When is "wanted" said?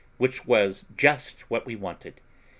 1.75-2.21